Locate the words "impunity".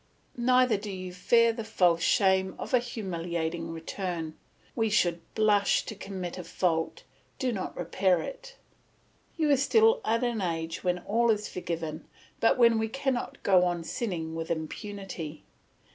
14.49-15.43